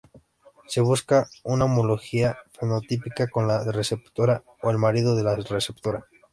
Se 0.65 0.81
busca 0.81 1.29
una 1.43 1.65
homologación 1.65 2.33
fenotípica 2.59 3.27
con 3.27 3.47
la 3.47 3.63
receptora 3.71 4.43
o 4.63 4.71
el 4.71 4.79
marido 4.79 5.15
de 5.15 5.21
la 5.23 5.35
receptora. 5.35 6.07